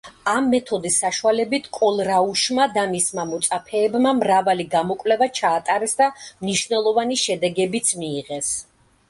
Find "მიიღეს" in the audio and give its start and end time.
8.03-8.53